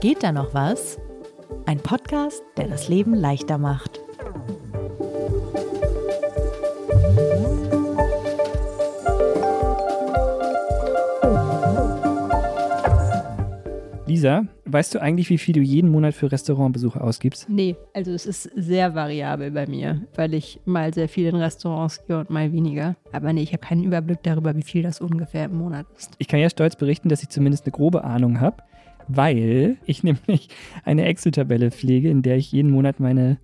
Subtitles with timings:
[0.00, 0.96] Geht da noch was?
[1.66, 4.00] Ein Podcast, der das Leben leichter macht.
[14.06, 17.48] Lisa, weißt du eigentlich, wie viel du jeden Monat für Restaurantbesuche ausgibst?
[17.48, 22.06] Nee, also es ist sehr variabel bei mir, weil ich mal sehr viel in Restaurants
[22.06, 22.96] gehe und mal weniger.
[23.12, 26.12] Aber nee, ich habe keinen Überblick darüber, wie viel das ungefähr im Monat ist.
[26.18, 28.62] Ich kann ja stolz berichten, dass ich zumindest eine grobe Ahnung habe,
[29.08, 30.48] weil ich nämlich
[30.84, 33.38] eine Excel-Tabelle pflege, in der ich jeden Monat meine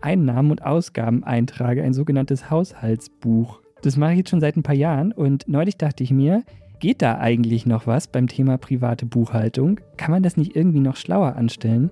[0.00, 3.60] Einnahmen und Ausgaben eintrage, ein sogenanntes Haushaltsbuch.
[3.82, 6.42] Das mache ich jetzt schon seit ein paar Jahren und neulich dachte ich mir,
[6.80, 9.80] Geht da eigentlich noch was beim Thema private Buchhaltung?
[9.98, 11.90] Kann man das nicht irgendwie noch schlauer anstellen?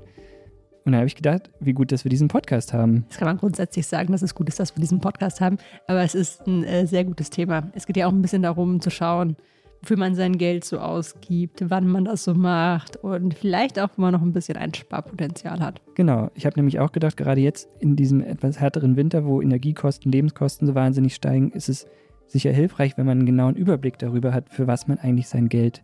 [0.86, 3.04] Und da habe ich gedacht, wie gut, dass wir diesen Podcast haben.
[3.08, 5.58] Das kann man grundsätzlich sagen, dass es gut ist, dass wir diesen Podcast haben.
[5.88, 7.70] Aber es ist ein äh, sehr gutes Thema.
[7.74, 9.36] Es geht ja auch ein bisschen darum zu schauen,
[9.80, 14.02] wofür man sein Geld so ausgibt, wann man das so macht und vielleicht auch, wo
[14.02, 15.80] man noch ein bisschen Einsparpotenzial hat.
[15.94, 16.30] Genau.
[16.34, 20.66] Ich habe nämlich auch gedacht, gerade jetzt in diesem etwas härteren Winter, wo Energiekosten, Lebenskosten
[20.66, 21.86] so wahnsinnig steigen, ist es
[22.26, 25.82] sicher hilfreich, wenn man einen genauen Überblick darüber hat, für was man eigentlich sein Geld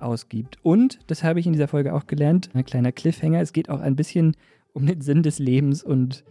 [0.00, 0.58] ausgibt.
[0.62, 3.80] Und, das habe ich in dieser Folge auch gelernt, ein kleiner Cliffhanger, es geht auch
[3.80, 4.36] ein bisschen
[4.72, 6.24] um den Sinn des Lebens und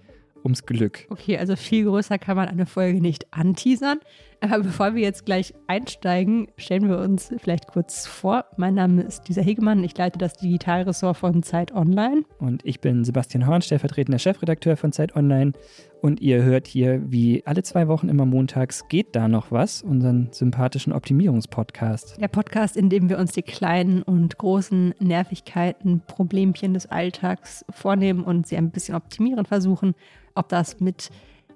[0.43, 1.05] ums Glück.
[1.09, 3.99] Okay, also viel größer kann man eine Folge nicht anteasern.
[4.39, 8.45] Aber bevor wir jetzt gleich einsteigen, stellen wir uns vielleicht kurz vor.
[8.55, 9.83] Mein Name ist Lisa Hegemann.
[9.83, 12.23] Ich leite das Digitalressort von Zeit Online.
[12.37, 15.53] Und ich bin Sebastian Horn, stellvertretender Chefredakteur von Zeit Online.
[16.01, 19.81] Und ihr hört hier wie alle zwei Wochen immer montags Geht da noch was?
[19.81, 22.21] Unseren sympathischen Optimierungspodcast.
[22.21, 28.23] Der Podcast, in dem wir uns die kleinen und großen Nervigkeiten, Problemchen des Alltags vornehmen
[28.23, 29.95] und sie ein bisschen optimieren versuchen.
[30.35, 31.09] Ob das mit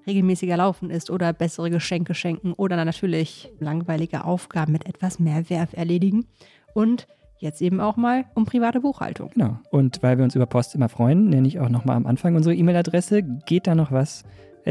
[0.08, 5.50] regelmäßiger Laufen ist oder bessere Geschenke schenken oder dann natürlich langweilige Aufgaben mit etwas mehr
[5.50, 6.26] Werf erledigen.
[6.74, 7.08] Und
[7.40, 9.32] jetzt eben auch mal um private Buchhaltung.
[9.34, 9.60] Genau.
[9.72, 12.56] Und weil wir uns über Post immer freuen, nenne ich auch nochmal am Anfang unsere
[12.56, 13.24] E-Mail-Adresse.
[13.46, 14.24] Geht da noch was?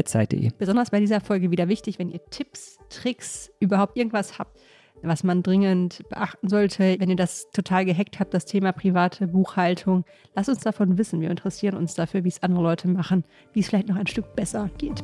[0.05, 0.51] Zeit.de.
[0.57, 4.57] Besonders bei dieser Folge wieder wichtig, wenn ihr Tipps, Tricks, überhaupt irgendwas habt,
[5.03, 10.05] was man dringend beachten sollte, wenn ihr das total gehackt habt, das Thema private Buchhaltung.
[10.35, 11.21] Lasst uns davon wissen.
[11.21, 13.23] Wir interessieren uns dafür, wie es andere Leute machen,
[13.53, 15.03] wie es vielleicht noch ein Stück besser geht.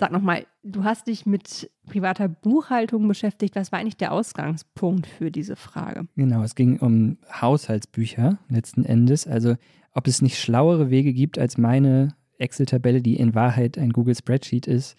[0.00, 3.56] Sag nochmal, du hast dich mit privater Buchhaltung beschäftigt.
[3.56, 6.06] Was war eigentlich der Ausgangspunkt für diese Frage?
[6.14, 9.26] Genau, es ging um Haushaltsbücher letzten Endes.
[9.26, 9.56] Also
[9.92, 14.68] ob es nicht schlauere Wege gibt als meine Excel-Tabelle, die in Wahrheit ein Google Spreadsheet
[14.68, 14.96] ist,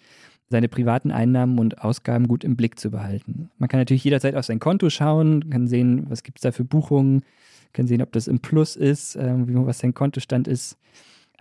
[0.50, 3.50] seine privaten Einnahmen und Ausgaben gut im Blick zu behalten.
[3.56, 6.64] Man kann natürlich jederzeit auf sein Konto schauen, kann sehen, was gibt es da für
[6.64, 7.24] Buchungen,
[7.72, 10.76] kann sehen, ob das im Plus ist, äh, was sein Kontostand ist.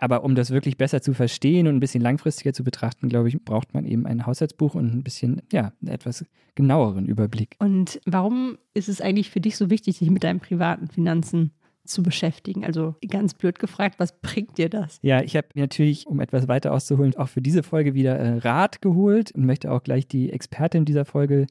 [0.02, 3.44] Aber um das wirklich besser zu verstehen und ein bisschen langfristiger zu betrachten, glaube ich,
[3.44, 7.58] braucht man eben ein Haushaltsbuch und ein bisschen, ja, einen etwas genaueren Überblick.
[7.60, 11.52] Und warum ist es eigentlich für dich so wichtig, sich mit deinen privaten Finanzen
[11.90, 12.64] zu beschäftigen.
[12.66, 15.00] Also ganz blöd gefragt, was bringt dir das?
[15.02, 18.82] Ja, ich habe natürlich, um etwas weiter auszuholen, auch für diese Folge wieder äh, Rat
[18.82, 21.48] geholt und möchte auch gleich die Expertin dieser Folge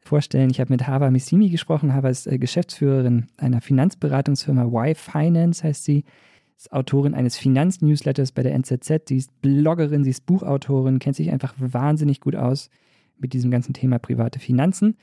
[0.00, 0.50] vorstellen.
[0.50, 1.92] Ich habe mit Hava Missimi gesprochen.
[1.92, 6.04] Hava ist äh, Geschäftsführerin einer Finanzberatungsfirma Y Finance, heißt sie.
[6.62, 9.08] Ist Autorin eines Finanznewsletters bei der NZZ.
[9.08, 12.70] Sie ist Bloggerin, sie ist Buchautorin, kennt sich einfach wahnsinnig gut aus
[13.18, 14.96] mit diesem ganzen Thema private Finanzen.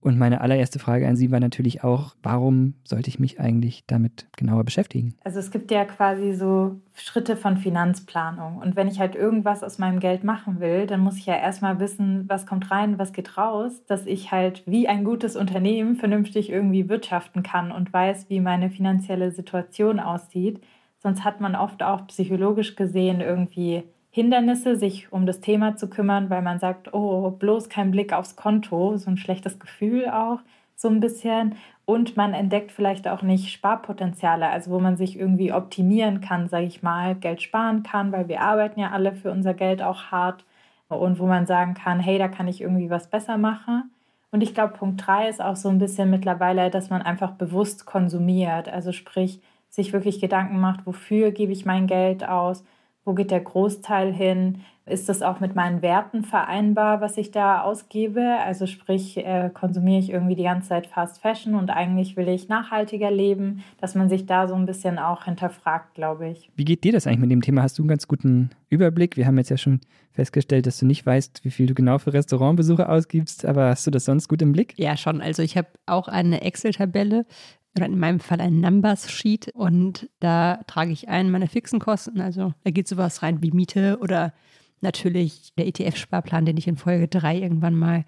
[0.00, 4.26] Und meine allererste Frage an Sie war natürlich auch, warum sollte ich mich eigentlich damit
[4.36, 5.14] genauer beschäftigen?
[5.22, 8.58] Also es gibt ja quasi so Schritte von Finanzplanung.
[8.58, 11.78] Und wenn ich halt irgendwas aus meinem Geld machen will, dann muss ich ja erstmal
[11.78, 16.50] wissen, was kommt rein, was geht raus, dass ich halt wie ein gutes Unternehmen vernünftig
[16.50, 20.60] irgendwie wirtschaften kann und weiß, wie meine finanzielle Situation aussieht.
[21.04, 26.30] Sonst hat man oft auch psychologisch gesehen irgendwie Hindernisse, sich um das Thema zu kümmern,
[26.30, 30.40] weil man sagt, oh, bloß kein Blick aufs Konto, so ein schlechtes Gefühl auch
[30.76, 31.56] so ein bisschen.
[31.84, 36.64] Und man entdeckt vielleicht auch nicht Sparpotenziale, also wo man sich irgendwie optimieren kann, sage
[36.64, 40.44] ich mal, Geld sparen kann, weil wir arbeiten ja alle für unser Geld auch hart
[40.88, 43.90] und wo man sagen kann, hey, da kann ich irgendwie was besser machen.
[44.30, 47.84] Und ich glaube, Punkt 3 ist auch so ein bisschen mittlerweile, dass man einfach bewusst
[47.84, 49.40] konsumiert, also sprich,
[49.74, 52.64] sich wirklich Gedanken macht, wofür gebe ich mein Geld aus,
[53.04, 54.60] wo geht der Großteil hin?
[54.86, 58.38] Ist das auch mit meinen Werten vereinbar, was ich da ausgebe?
[58.44, 62.48] Also sprich, äh, konsumiere ich irgendwie die ganze Zeit Fast Fashion und eigentlich will ich
[62.48, 66.50] nachhaltiger leben, dass man sich da so ein bisschen auch hinterfragt, glaube ich.
[66.54, 67.62] Wie geht dir das eigentlich mit dem Thema?
[67.62, 69.16] Hast du einen ganz guten Überblick?
[69.16, 69.80] Wir haben jetzt ja schon
[70.12, 73.90] festgestellt, dass du nicht weißt, wie viel du genau für Restaurantbesuche ausgibst, aber hast du
[73.90, 74.74] das sonst gut im Blick?
[74.78, 75.20] Ja, schon.
[75.20, 77.26] Also ich habe auch eine Excel-Tabelle,
[77.76, 82.20] oder in meinem Fall ein Numbers Sheet und da trage ich ein meine fixen Kosten.
[82.20, 84.32] Also da geht sowas rein wie Miete oder
[84.80, 88.04] natürlich der ETF-Sparplan, den ich in Folge 3 irgendwann mal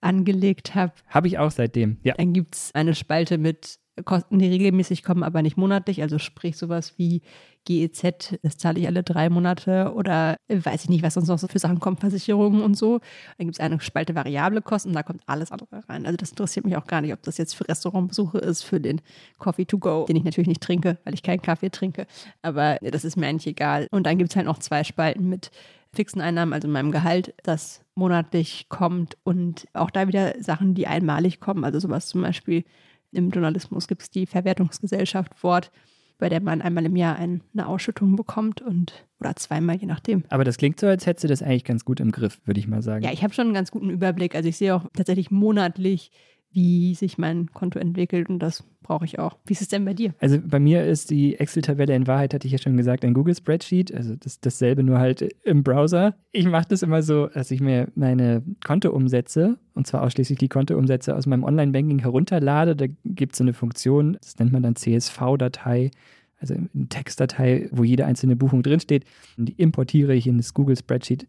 [0.00, 0.92] angelegt habe.
[1.08, 2.14] Habe ich auch seitdem, ja.
[2.14, 6.02] Dann gibt es eine Spalte mit Kosten, die regelmäßig kommen, aber nicht monatlich.
[6.02, 7.22] Also sprich sowas wie
[7.64, 11.48] GEZ, das zahle ich alle drei Monate oder weiß ich nicht, was sonst noch so
[11.48, 13.00] für Sachen kommt, Versicherungen und so.
[13.36, 16.06] Dann gibt es eine Spalte variable Kosten, da kommt alles andere rein.
[16.06, 19.00] Also das interessiert mich auch gar nicht, ob das jetzt für Restaurantbesuche ist, für den
[19.38, 22.06] Coffee to go, den ich natürlich nicht trinke, weil ich keinen Kaffee trinke.
[22.40, 23.86] Aber das ist mir eigentlich egal.
[23.90, 25.50] Und dann gibt es halt noch zwei Spalten mit
[25.92, 31.40] fixen Einnahmen, also meinem Gehalt, das monatlich kommt und auch da wieder Sachen, die einmalig
[31.40, 31.64] kommen.
[31.64, 32.64] Also sowas zum Beispiel
[33.12, 35.70] im Journalismus gibt es die Verwertungsgesellschaft Wort,
[36.18, 40.24] bei der man einmal im Jahr eine Ausschüttung bekommt und oder zweimal, je nachdem.
[40.28, 42.68] Aber das klingt so, als hättest du das eigentlich ganz gut im Griff, würde ich
[42.68, 43.04] mal sagen.
[43.04, 44.34] Ja, ich habe schon einen ganz guten Überblick.
[44.34, 46.10] Also ich sehe auch tatsächlich monatlich,
[46.52, 49.36] wie sich mein Konto entwickelt und das brauche ich auch.
[49.44, 50.14] Wie ist es denn bei dir?
[50.18, 53.94] Also bei mir ist die Excel-Tabelle in Wahrheit, hatte ich ja schon gesagt, ein Google-Spreadsheet,
[53.94, 56.14] also das, dasselbe nur halt im Browser.
[56.32, 61.14] Ich mache das immer so, dass ich mir meine Kontoumsätze, und zwar ausschließlich die Kontoumsätze
[61.14, 62.74] aus meinem Online-Banking herunterlade.
[62.74, 65.90] Da gibt es so eine Funktion, das nennt man dann CSV-Datei,
[66.38, 69.04] also eine Textdatei, wo jede einzelne Buchung drinsteht.
[69.36, 71.26] Die importiere ich in das Google-Spreadsheet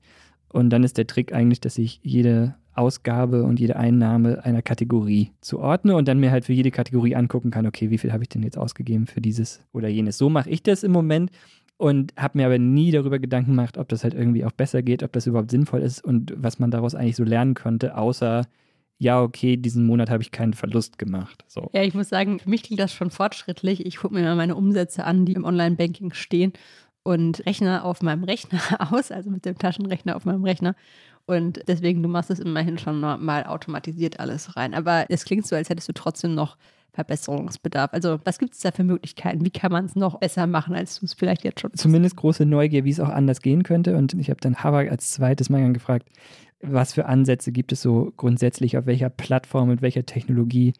[0.48, 5.32] und dann ist der Trick eigentlich, dass ich jede Ausgabe und jede Einnahme einer Kategorie
[5.42, 8.30] zuordne und dann mir halt für jede Kategorie angucken kann, okay, wie viel habe ich
[8.30, 10.18] denn jetzt ausgegeben für dieses oder jenes.
[10.18, 11.32] So mache ich das im Moment
[11.78, 15.04] und habe mir aber nie darüber Gedanken gemacht, ob das halt irgendwie auch besser geht,
[15.04, 18.46] ob das überhaupt sinnvoll ist und was man daraus eigentlich so lernen könnte, außer
[19.02, 21.46] ja, okay, diesen Monat habe ich keinen Verlust gemacht.
[21.48, 21.70] So.
[21.74, 23.86] Ja, ich muss sagen, für mich klingt das schon fortschrittlich.
[23.86, 26.52] Ich gucke mir mal meine Umsätze an, die im Online-Banking stehen
[27.04, 28.60] und rechne auf meinem Rechner
[28.92, 30.76] aus, also mit dem Taschenrechner auf meinem Rechner.
[31.30, 34.74] Und deswegen, du machst es immerhin schon mal automatisiert alles rein.
[34.74, 36.58] Aber es klingt so, als hättest du trotzdem noch
[36.94, 37.94] Verbesserungsbedarf.
[37.94, 39.46] Also, was gibt es da für Möglichkeiten?
[39.46, 42.48] Wie kann man es noch besser machen, als du es vielleicht jetzt schon Zumindest große
[42.48, 43.96] Neugier, wie es auch anders gehen könnte.
[43.96, 46.10] Und ich habe dann Havak als zweites Mal gefragt,
[46.62, 50.74] was für Ansätze gibt es so grundsätzlich, auf welcher Plattform, mit welcher Technologie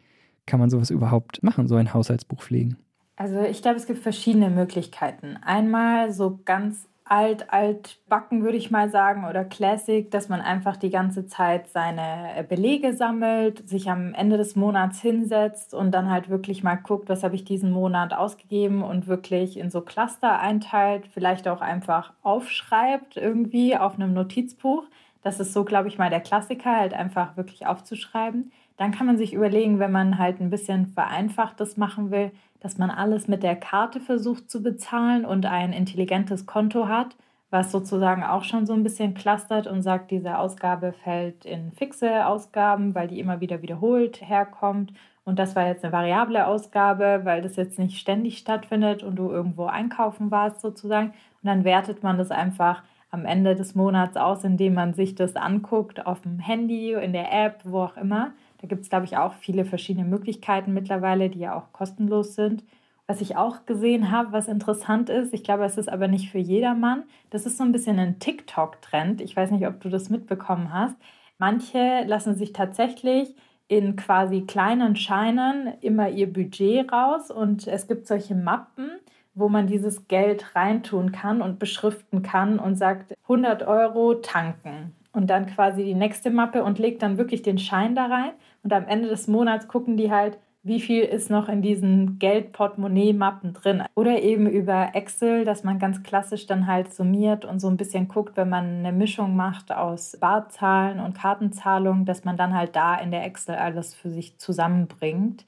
[0.46, 2.76] kann man sowas überhaupt machen, so ein Haushaltsbuch pflegen?
[3.16, 5.36] Also ich glaube, es gibt verschiedene Möglichkeiten.
[5.42, 10.76] Einmal so ganz alt, alt backen, würde ich mal sagen, oder Classic, dass man einfach
[10.76, 16.30] die ganze Zeit seine Belege sammelt, sich am Ende des Monats hinsetzt und dann halt
[16.30, 21.08] wirklich mal guckt, was habe ich diesen Monat ausgegeben und wirklich in so Cluster einteilt,
[21.12, 24.84] vielleicht auch einfach aufschreibt irgendwie auf einem Notizbuch.
[25.22, 28.52] Das ist so, glaube ich, mal der Klassiker, halt einfach wirklich aufzuschreiben.
[28.76, 32.30] Dann kann man sich überlegen, wenn man halt ein bisschen vereinfachtes machen will,
[32.60, 37.16] dass man alles mit der Karte versucht zu bezahlen und ein intelligentes Konto hat,
[37.50, 42.26] was sozusagen auch schon so ein bisschen clustert und sagt, diese Ausgabe fällt in fixe
[42.26, 44.92] Ausgaben, weil die immer wieder wiederholt herkommt.
[45.24, 49.30] Und das war jetzt eine variable Ausgabe, weil das jetzt nicht ständig stattfindet und du
[49.30, 51.08] irgendwo einkaufen warst sozusagen.
[51.08, 55.34] Und dann wertet man das einfach am Ende des Monats aus, indem man sich das
[55.34, 58.32] anguckt auf dem Handy, in der App, wo auch immer.
[58.60, 62.62] Da gibt es, glaube ich, auch viele verschiedene Möglichkeiten mittlerweile, die ja auch kostenlos sind.
[63.06, 66.38] Was ich auch gesehen habe, was interessant ist, ich glaube, es ist aber nicht für
[66.38, 69.20] jedermann, das ist so ein bisschen ein TikTok-Trend.
[69.20, 70.94] Ich weiß nicht, ob du das mitbekommen hast.
[71.38, 73.34] Manche lassen sich tatsächlich
[73.66, 78.90] in quasi kleinen Scheinen immer ihr Budget raus und es gibt solche Mappen,
[79.34, 85.30] wo man dieses Geld reintun kann und beschriften kann und sagt 100 Euro tanken und
[85.30, 88.32] dann quasi die nächste Mappe und legt dann wirklich den Schein da rein.
[88.62, 93.54] Und am Ende des Monats gucken die halt, wie viel ist noch in diesen Geldportemonnaie-Mappen
[93.54, 93.82] drin.
[93.94, 98.08] Oder eben über Excel, dass man ganz klassisch dann halt summiert und so ein bisschen
[98.08, 102.96] guckt, wenn man eine Mischung macht aus Barzahlen und Kartenzahlungen, dass man dann halt da
[102.96, 105.46] in der Excel alles für sich zusammenbringt.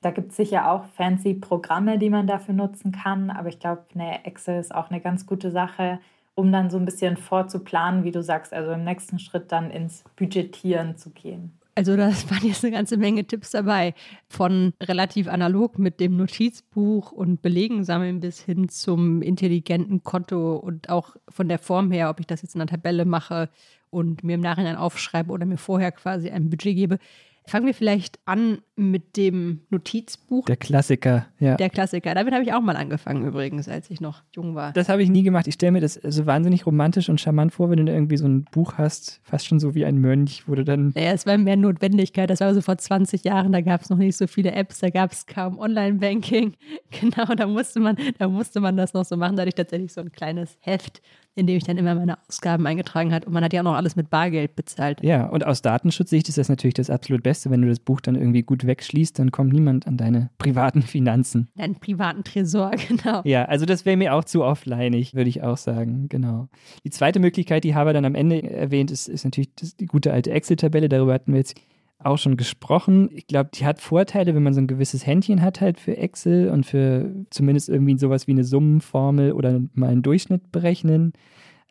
[0.00, 3.82] Da gibt es sicher auch fancy Programme, die man dafür nutzen kann, aber ich glaube,
[3.94, 6.00] eine Excel ist auch eine ganz gute Sache,
[6.34, 10.04] um dann so ein bisschen vorzuplanen, wie du sagst, also im nächsten Schritt dann ins
[10.16, 11.58] Budgetieren zu gehen.
[11.74, 13.94] Also da waren jetzt eine ganze Menge Tipps dabei.
[14.28, 20.88] Von relativ analog mit dem Notizbuch und Belegen sammeln bis hin zum intelligenten Konto und
[20.88, 23.48] auch von der Form her, ob ich das jetzt in einer Tabelle mache
[23.90, 26.98] und mir im Nachhinein aufschreibe oder mir vorher quasi ein Budget gebe.
[27.46, 30.46] Fangen wir vielleicht an mit dem Notizbuch.
[30.46, 31.56] Der Klassiker, ja.
[31.56, 32.14] Der Klassiker.
[32.14, 34.72] Damit habe ich auch mal angefangen übrigens, als ich noch jung war.
[34.72, 35.46] Das habe ich nie gemacht.
[35.48, 38.44] Ich stelle mir das so wahnsinnig romantisch und charmant vor, wenn du irgendwie so ein
[38.44, 40.92] Buch hast, fast schon so wie ein Mönch, wo du dann.
[40.94, 42.30] Naja, es war mehr Notwendigkeit.
[42.30, 44.90] Das war so vor 20 Jahren, da gab es noch nicht so viele Apps, da
[44.90, 46.54] gab es kaum Online-Banking.
[47.00, 49.34] Genau, da musste man, da musste man das noch so machen.
[49.34, 51.00] Da hatte ich tatsächlich so ein kleines Heft
[51.34, 53.26] in dem ich dann immer meine Ausgaben eingetragen hat.
[53.26, 55.02] Und man hat ja auch noch alles mit Bargeld bezahlt.
[55.02, 57.50] Ja, und aus Datenschutzsicht ist das natürlich das absolut Beste.
[57.50, 61.48] Wenn du das Buch dann irgendwie gut wegschließt, dann kommt niemand an deine privaten Finanzen.
[61.56, 63.22] Deinen privaten Tresor, genau.
[63.24, 66.48] Ja, also das wäre mir auch zu offlineig, würde ich auch sagen, genau.
[66.84, 70.30] Die zweite Möglichkeit, die Haber dann am Ende erwähnt, ist, ist natürlich die gute alte
[70.30, 70.88] Excel-Tabelle.
[70.88, 71.58] Darüber hatten wir jetzt
[72.04, 73.08] auch schon gesprochen.
[73.12, 76.48] Ich glaube, die hat Vorteile, wenn man so ein gewisses Händchen hat halt für Excel
[76.48, 81.12] und für zumindest irgendwie sowas wie eine Summenformel oder mal einen Durchschnitt berechnen.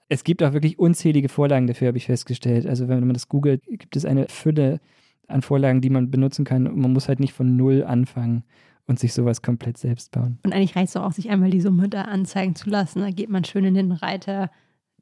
[0.09, 2.65] Es gibt auch wirklich unzählige Vorlagen dafür, habe ich festgestellt.
[2.67, 4.79] Also wenn man das googelt, gibt es eine Fülle
[5.27, 6.67] an Vorlagen, die man benutzen kann.
[6.67, 8.43] Und man muss halt nicht von null anfangen
[8.87, 10.39] und sich sowas komplett selbst bauen.
[10.43, 12.99] Und eigentlich reicht es auch, sich einmal die Summe da anzeigen zu lassen.
[12.99, 14.51] Da geht man schön in den Reiter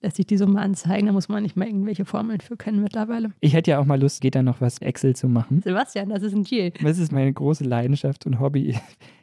[0.01, 3.31] lässt sich die Summe anzeigen, da muss man nicht mal irgendwelche Formeln für kennen mittlerweile.
[3.41, 5.61] Ich hätte ja auch mal Lust, geht da noch was Excel zu machen.
[5.61, 6.71] Sebastian, das ist ein Deal.
[6.81, 8.77] Das ist meine große Leidenschaft und Hobby.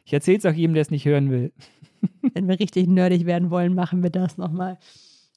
[0.05, 1.51] Ich erzähle es auch jedem, der es nicht hören will.
[2.33, 4.77] Wenn wir richtig nerdig werden wollen, machen wir das nochmal.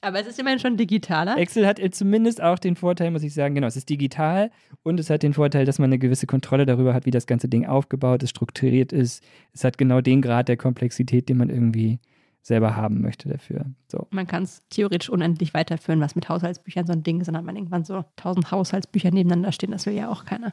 [0.02, 1.36] Aber es ist immerhin schon digitaler.
[1.36, 4.50] Excel hat zumindest auch den Vorteil, muss ich sagen, genau, es ist digital
[4.82, 7.48] und es hat den Vorteil, dass man eine gewisse Kontrolle darüber hat, wie das ganze
[7.48, 9.22] Ding aufgebaut ist, strukturiert ist.
[9.52, 11.98] Es hat genau den Grad der Komplexität, den man irgendwie
[12.42, 13.66] selber haben möchte dafür.
[13.88, 14.06] So.
[14.10, 17.56] Man kann es theoretisch unendlich weiterführen, was mit Haushaltsbüchern so ein Ding ist, hat man
[17.56, 20.52] irgendwann so tausend Haushaltsbücher nebeneinander stehen, das will ja auch keiner.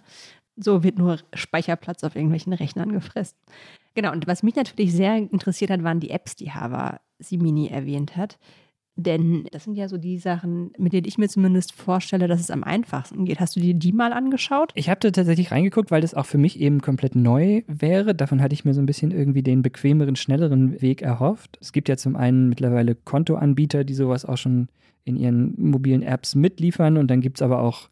[0.55, 3.37] So wird nur Speicherplatz auf irgendwelchen Rechnern gefressen.
[3.93, 8.15] Genau, und was mich natürlich sehr interessiert hat, waren die Apps, die Hava Simini erwähnt
[8.15, 8.37] hat.
[8.99, 12.49] Denn das sind ja so die Sachen, mit denen ich mir zumindest vorstelle, dass es
[12.49, 13.39] am einfachsten geht.
[13.39, 14.71] Hast du dir die mal angeschaut?
[14.73, 18.15] Ich habe da tatsächlich reingeguckt, weil das auch für mich eben komplett neu wäre.
[18.15, 21.59] Davon hatte ich mir so ein bisschen irgendwie den bequemeren, schnelleren Weg erhofft.
[21.61, 24.67] Es gibt ja zum einen mittlerweile Kontoanbieter, die sowas auch schon
[25.05, 26.97] in ihren mobilen Apps mitliefern.
[26.97, 27.89] Und dann gibt es aber auch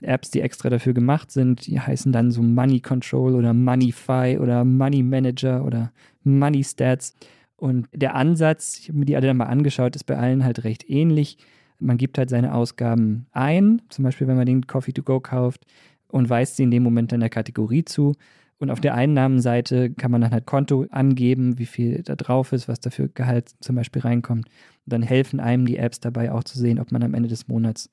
[0.00, 1.68] Apps, die extra dafür gemacht sind.
[1.68, 5.92] Die heißen dann so Money Control oder Moneyfy oder Money Manager oder
[6.24, 7.14] Money Stats.
[7.58, 10.62] Und der Ansatz, ich habe mir die alle dann mal angeschaut, ist bei allen halt
[10.62, 11.38] recht ähnlich.
[11.80, 15.66] Man gibt halt seine Ausgaben ein, zum Beispiel wenn man den Coffee to go kauft
[16.06, 18.14] und weist sie in dem Moment dann der Kategorie zu.
[18.58, 22.68] Und auf der Einnahmenseite kann man dann halt Konto angeben, wie viel da drauf ist,
[22.68, 24.46] was dafür Gehalt zum Beispiel reinkommt.
[24.46, 27.48] Und dann helfen einem die Apps dabei auch zu sehen, ob man am Ende des
[27.48, 27.90] Monats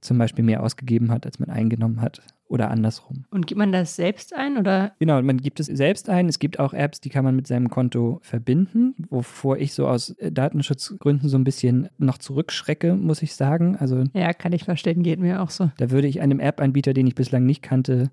[0.00, 3.24] zum Beispiel mehr ausgegeben hat, als man eingenommen hat oder andersrum.
[3.30, 4.92] Und gibt man das selbst ein oder?
[4.98, 6.28] Genau, man gibt es selbst ein.
[6.28, 10.10] Es gibt auch Apps, die kann man mit seinem Konto verbinden, wovor ich so aus
[10.18, 13.76] äh, Datenschutzgründen so ein bisschen noch zurückschrecke, muss ich sagen.
[13.76, 15.70] Also ja, kann ich verstehen, geht mir auch so.
[15.78, 18.10] Da würde ich einem App-Anbieter, den ich bislang nicht kannte,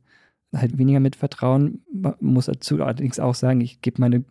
[0.55, 1.81] halt weniger mit vertrauen.
[2.21, 4.23] Muss dazu allerdings auch sagen, ich gebe meine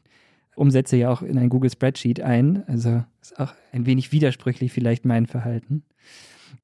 [0.57, 2.65] Umsätze ja auch in ein Google Spreadsheet ein.
[2.67, 5.83] Also ist auch ein wenig widersprüchlich vielleicht mein Verhalten.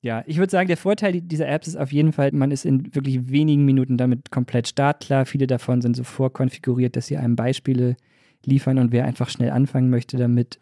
[0.01, 2.95] Ja, ich würde sagen, der Vorteil dieser Apps ist auf jeden Fall, man ist in
[2.95, 5.27] wirklich wenigen Minuten damit komplett startklar.
[5.27, 7.97] Viele davon sind so vorkonfiguriert, dass sie einem Beispiele
[8.45, 10.59] liefern und wer einfach schnell anfangen möchte damit,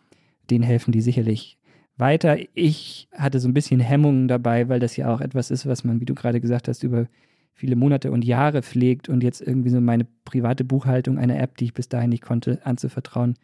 [0.51, 1.59] denen helfen die sicherlich
[1.97, 2.37] weiter.
[2.55, 6.01] Ich hatte so ein bisschen Hemmungen dabei, weil das ja auch etwas ist, was man,
[6.01, 7.07] wie du gerade gesagt hast, über
[7.55, 11.67] viele Monate und Jahre pflegt und jetzt irgendwie so meine private Buchhaltung einer App, die
[11.67, 13.35] ich bis dahin nicht konnte, anzuvertrauen,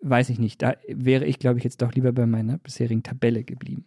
[0.00, 0.62] weiß ich nicht.
[0.62, 3.84] Da wäre ich, glaube ich, jetzt doch lieber bei meiner bisherigen Tabelle geblieben.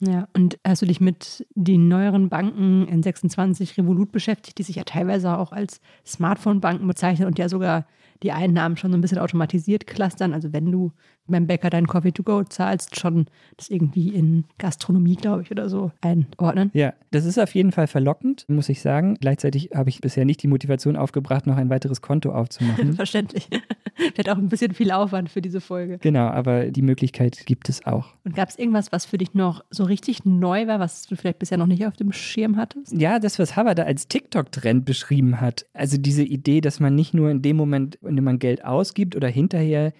[0.00, 4.76] Ja, und hast du dich mit den neueren Banken in 26 Revolut beschäftigt, die sich
[4.76, 7.84] ja teilweise auch als Smartphone-Banken bezeichnen und ja sogar
[8.22, 10.34] die Einnahmen schon so ein bisschen automatisiert clustern.
[10.34, 10.92] Also wenn du
[11.28, 15.68] beim Bäcker deinen Coffee to go zahlst, schon das irgendwie in Gastronomie, glaube ich, oder
[15.68, 16.70] so einordnen.
[16.74, 19.16] Ja, das ist auf jeden Fall verlockend, muss ich sagen.
[19.20, 22.92] Gleichzeitig habe ich bisher nicht die Motivation aufgebracht, noch ein weiteres Konto aufzumachen.
[22.94, 23.48] Verständlich.
[23.96, 25.98] Vielleicht auch ein bisschen viel Aufwand für diese Folge.
[25.98, 28.14] Genau, aber die Möglichkeit gibt es auch.
[28.24, 31.40] Und gab es irgendwas, was für dich noch so richtig neu war, was du vielleicht
[31.40, 32.92] bisher noch nicht auf dem Schirm hattest?
[32.92, 35.66] Ja, das, was Haber da als TikTok-Trend beschrieben hat.
[35.74, 39.16] Also diese Idee, dass man nicht nur in dem Moment, in dem man Geld ausgibt
[39.16, 39.92] oder hinterher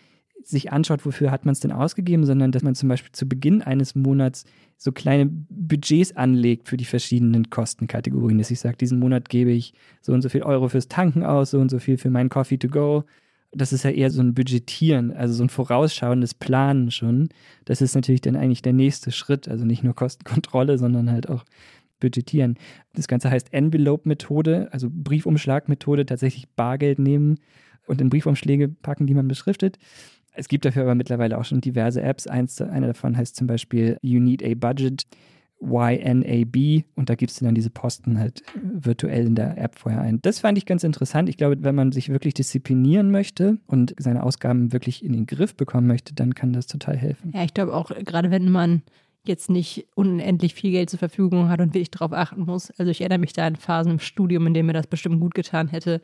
[0.44, 3.62] sich anschaut, wofür hat man es denn ausgegeben, sondern dass man zum Beispiel zu Beginn
[3.62, 4.44] eines Monats
[4.76, 8.38] so kleine Budgets anlegt für die verschiedenen Kostenkategorien.
[8.38, 11.50] Dass ich sage, diesen Monat gebe ich so und so viel Euro fürs Tanken aus,
[11.50, 13.04] so und so viel für meinen Coffee to go.
[13.52, 17.30] Das ist ja eher so ein Budgetieren, also so ein vorausschauendes Planen schon.
[17.64, 19.48] Das ist natürlich dann eigentlich der nächste Schritt.
[19.48, 21.44] Also nicht nur Kostenkontrolle, sondern halt auch
[21.98, 22.56] budgetieren.
[22.94, 27.38] Das Ganze heißt Envelope-Methode, also Briefumschlag-Methode, tatsächlich Bargeld nehmen
[27.86, 29.78] und in Briefumschläge packen, die man beschriftet.
[30.38, 32.28] Es gibt dafür aber mittlerweile auch schon diverse Apps.
[32.28, 35.04] Eins, eine davon heißt zum Beispiel You Need a Budget,
[35.60, 36.84] YNAB.
[36.94, 40.20] Und da gibt es dann diese Posten halt virtuell in der App vorher ein.
[40.22, 41.28] Das fand ich ganz interessant.
[41.28, 45.56] Ich glaube, wenn man sich wirklich disziplinieren möchte und seine Ausgaben wirklich in den Griff
[45.56, 47.32] bekommen möchte, dann kann das total helfen.
[47.34, 48.82] Ja, ich glaube auch, gerade wenn man
[49.24, 52.70] jetzt nicht unendlich viel Geld zur Verfügung hat und wirklich darauf achten muss.
[52.78, 55.34] Also ich erinnere mich da an Phasen im Studium, in denen mir das bestimmt gut
[55.34, 56.00] getan hätte,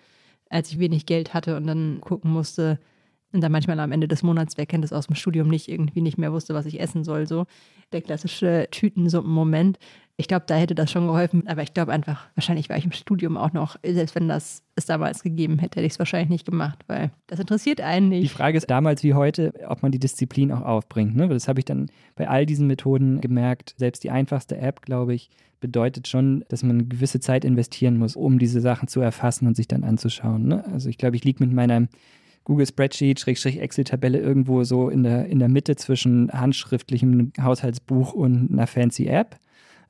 [0.50, 2.80] als ich wenig Geld hatte und dann gucken musste,
[3.34, 6.00] und dann manchmal am Ende des Monats, wer kennt das aus dem Studium nicht, irgendwie
[6.00, 7.26] nicht mehr wusste, was ich essen soll.
[7.26, 7.46] So
[7.92, 9.78] der klassische Tütensuppen-Moment.
[10.16, 12.92] Ich glaube, da hätte das schon geholfen, aber ich glaube einfach, wahrscheinlich war ich im
[12.92, 16.46] Studium auch noch, selbst wenn das es damals gegeben hätte, hätte ich es wahrscheinlich nicht
[16.46, 18.22] gemacht, weil das interessiert einen nicht.
[18.22, 21.16] Die Frage ist damals wie heute, ob man die Disziplin auch aufbringt.
[21.16, 21.28] Ne?
[21.28, 23.74] Das habe ich dann bei all diesen Methoden gemerkt.
[23.76, 28.14] Selbst die einfachste App, glaube ich, bedeutet schon, dass man eine gewisse Zeit investieren muss,
[28.14, 30.46] um diese Sachen zu erfassen und sich dann anzuschauen.
[30.46, 30.64] Ne?
[30.72, 31.88] Also ich glaube, ich liege mit meiner
[32.44, 38.50] Google Spreadsheet, Schrägstrich Excel-Tabelle irgendwo so in der, in der Mitte zwischen handschriftlichem Haushaltsbuch und
[38.52, 39.36] einer fancy App.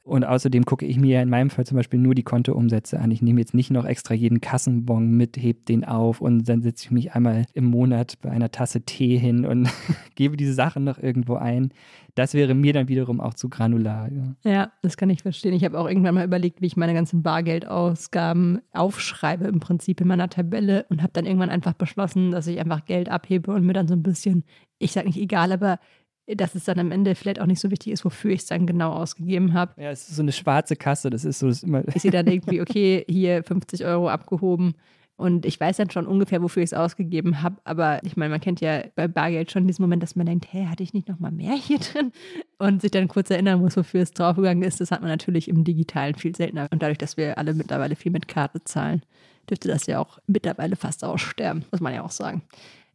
[0.07, 3.11] Und außerdem gucke ich mir in meinem Fall zum Beispiel nur die Kontoumsätze an.
[3.11, 6.85] Ich nehme jetzt nicht noch extra jeden Kassenbon mit, heb den auf und dann setze
[6.85, 9.71] ich mich einmal im Monat bei einer Tasse Tee hin und
[10.15, 11.73] gebe diese Sachen noch irgendwo ein.
[12.15, 14.11] Das wäre mir dann wiederum auch zu granular.
[14.13, 15.55] Ja, ja das kann ich verstehen.
[15.55, 20.09] Ich habe auch irgendwann mal überlegt, wie ich meine ganzen Bargeldausgaben aufschreibe im Prinzip in
[20.09, 23.73] meiner Tabelle und habe dann irgendwann einfach beschlossen, dass ich einfach Geld abhebe und mir
[23.73, 24.45] dann so ein bisschen,
[24.79, 25.79] ich sage nicht egal, aber
[26.27, 28.67] dass es dann am Ende vielleicht auch nicht so wichtig ist, wofür ich es dann
[28.67, 29.81] genau ausgegeben habe.
[29.81, 31.87] Ja, es ist so eine schwarze Kasse, das ist so das immer.
[31.89, 34.75] Ich sehe dann irgendwie, okay, hier 50 Euro abgehoben
[35.17, 38.41] und ich weiß dann schon ungefähr, wofür ich es ausgegeben habe, aber ich meine, man
[38.41, 41.21] kennt ja bei Bargeld schon diesen Moment, dass man denkt, hä, hatte ich nicht noch
[41.21, 42.11] mal mehr hier drin?
[42.59, 44.81] Und sich dann kurz erinnern muss, wofür es draufgegangen ist.
[44.81, 46.67] Das hat man natürlich im Digitalen viel seltener.
[46.73, 49.03] Und dadurch, dass wir alle mittlerweile viel mit Karte zahlen,
[49.49, 52.43] dürfte das ja auch mittlerweile fast aussterben, muss man ja auch sagen.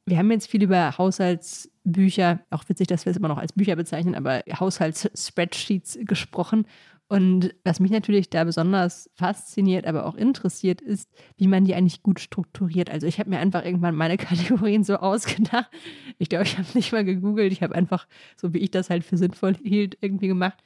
[0.09, 3.75] Wir haben jetzt viel über Haushaltsbücher, auch witzig, dass wir es immer noch als Bücher
[3.75, 6.65] bezeichnen, aber Haushaltsspreadsheets gesprochen.
[7.07, 12.01] Und was mich natürlich da besonders fasziniert, aber auch interessiert, ist, wie man die eigentlich
[12.01, 12.89] gut strukturiert.
[12.89, 15.69] Also ich habe mir einfach irgendwann meine Kategorien so ausgedacht.
[16.17, 17.51] Ich glaube, ich habe nicht mal gegoogelt.
[17.51, 20.57] Ich habe einfach, so wie ich das halt für sinnvoll hielt, irgendwie gemacht.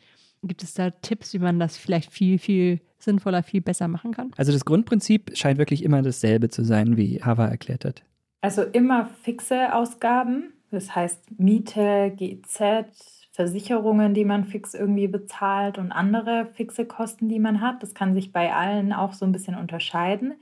[0.42, 4.32] Gibt es da Tipps, wie man das vielleicht viel, viel sinnvoller, viel besser machen kann?
[4.38, 8.04] Also das Grundprinzip scheint wirklich immer dasselbe zu sein, wie Hava erklärt hat.
[8.44, 12.86] Also immer fixe Ausgaben, das heißt Miete, GZ,
[13.32, 17.82] Versicherungen, die man fix irgendwie bezahlt und andere fixe Kosten, die man hat.
[17.82, 20.34] Das kann sich bei allen auch so ein bisschen unterscheiden.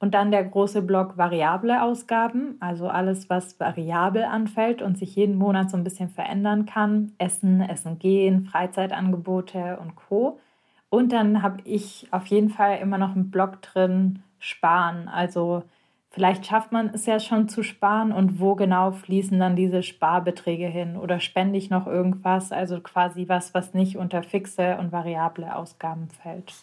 [0.00, 5.36] Und dann der große Block variable Ausgaben, also alles, was variabel anfällt und sich jeden
[5.36, 7.12] Monat so ein bisschen verändern kann.
[7.18, 10.40] Essen, Essen gehen, Freizeitangebote und Co.
[10.90, 15.62] Und dann habe ich auf jeden Fall immer noch einen Block drin, Sparen, also
[16.14, 20.68] Vielleicht schafft man es ja schon zu sparen und wo genau fließen dann diese Sparbeträge
[20.68, 25.56] hin oder spende ich noch irgendwas, also quasi was, was nicht unter fixe und variable
[25.56, 26.54] Ausgaben fällt.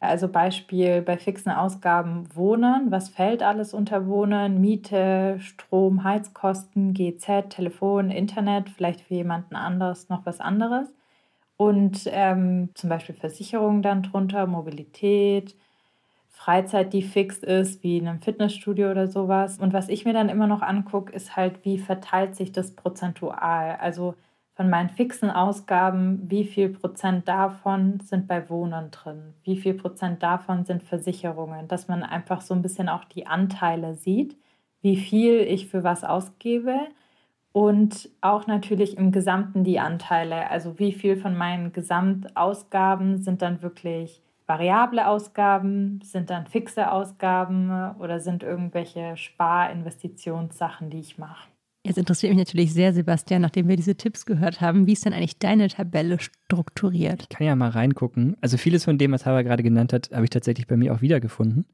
[0.00, 4.62] Also Beispiel bei fixen Ausgaben Wohnen, was fällt alles unter Wohnen?
[4.62, 10.88] Miete, Strom, Heizkosten, GZ, Telefon, Internet, vielleicht für jemanden anderes noch was anderes.
[11.58, 15.56] Und ähm, zum Beispiel Versicherungen dann drunter, Mobilität,
[16.44, 19.58] Freizeit, die fix ist, wie in einem Fitnessstudio oder sowas.
[19.58, 23.76] Und was ich mir dann immer noch angucke, ist halt, wie verteilt sich das prozentual.
[23.80, 24.16] Also
[24.54, 29.34] von meinen fixen Ausgaben, wie viel Prozent davon sind bei Wohnen drin?
[29.44, 31.68] Wie viel Prozent davon sind Versicherungen?
[31.68, 34.36] Dass man einfach so ein bisschen auch die Anteile sieht,
[34.80, 36.76] wie viel ich für was ausgebe
[37.52, 40.50] und auch natürlich im Gesamten die Anteile.
[40.50, 44.20] Also wie viel von meinen Gesamtausgaben sind dann wirklich
[44.52, 46.00] variable Ausgaben?
[46.02, 51.48] Sind dann fixe Ausgaben oder sind irgendwelche Sparinvestitionssachen, die ich mache?
[51.84, 55.12] Jetzt interessiert mich natürlich sehr, Sebastian, nachdem wir diese Tipps gehört haben, wie ist denn
[55.12, 57.22] eigentlich deine Tabelle strukturiert?
[57.22, 58.36] Ich kann ja mal reingucken.
[58.40, 61.00] Also vieles von dem, was Haber gerade genannt hat, habe ich tatsächlich bei mir auch
[61.00, 61.64] wiedergefunden.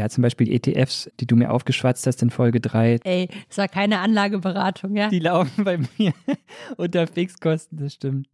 [0.00, 3.00] Ja, zum Beispiel ETFs, die du mir aufgeschwatzt hast in Folge 3.
[3.04, 5.10] Ey, das war keine Anlageberatung, ja?
[5.10, 6.14] Die laufen bei mir
[6.78, 8.26] unter Fixkosten, das stimmt.